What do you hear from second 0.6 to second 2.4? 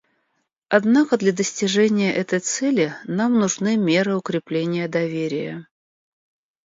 Однако для достижения этой